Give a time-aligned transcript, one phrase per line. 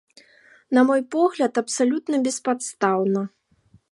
[0.77, 3.21] На мой погляд, абсалютна беспадстаўна.